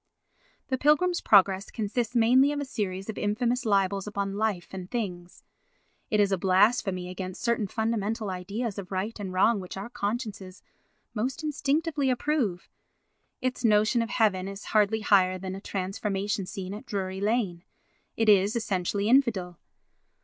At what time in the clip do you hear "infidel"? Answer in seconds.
19.07-19.59